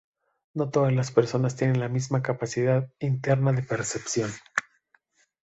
[0.55, 4.31] No todas las personas tienen la misma capacidad interna de percepción.